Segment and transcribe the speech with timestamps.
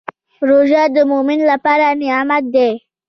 [0.47, 2.71] روژه د مؤمن لپاره نعمت دی.